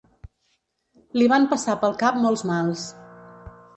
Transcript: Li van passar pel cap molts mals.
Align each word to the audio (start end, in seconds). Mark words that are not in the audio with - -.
Li 1.21 1.27
van 1.33 1.45
passar 1.51 1.75
pel 1.83 1.93
cap 2.05 2.19
molts 2.25 2.45
mals. 2.53 2.87